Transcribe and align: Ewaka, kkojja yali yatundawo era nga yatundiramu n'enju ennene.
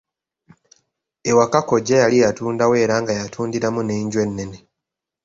Ewaka, 1.29 1.59
kkojja 1.63 1.95
yali 2.03 2.17
yatundawo 2.23 2.73
era 2.83 2.95
nga 3.01 3.13
yatundiramu 3.19 3.81
n'enju 3.83 4.17
ennene. 4.25 4.57